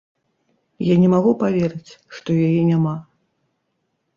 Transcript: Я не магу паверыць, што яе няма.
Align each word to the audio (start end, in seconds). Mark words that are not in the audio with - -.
Я 0.85 0.95
не 1.01 1.09
магу 1.13 1.33
паверыць, 1.43 1.91
што 2.21 2.29
яе 2.47 2.61
няма. 2.71 2.95